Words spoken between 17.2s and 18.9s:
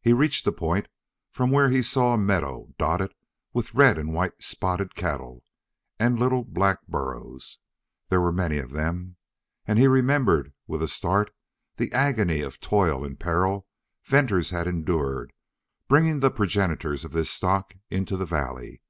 stock into the valley.